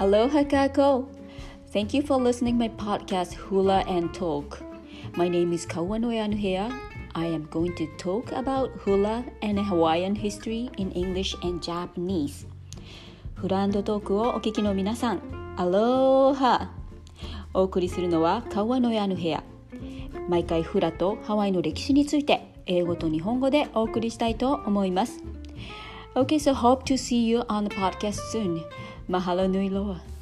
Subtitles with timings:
[0.00, 1.06] Aloha kako.
[1.72, 4.58] Thank you for listening my podcast Hula and Talk.
[5.14, 6.66] My name is Kawanoe Anuhea.
[7.14, 12.44] I am going to talk about hula and Hawaiian history in English and Japanese.
[13.36, 16.72] フランドトークをお聞きの皆さん、アローハ
[17.52, 19.44] お送りするのは川野屋の部屋。
[20.28, 25.22] 毎回フラとハワイの歴史について英語と日本語でお送りしたいと思います。
[26.16, 28.60] Okay, so hope to see you on the podcast soon.
[29.08, 30.13] Mahalo nui loa.